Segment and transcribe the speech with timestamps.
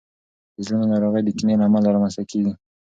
[0.55, 2.53] د زړونو ناروغۍ د کینې له امله رامنځته کیږي.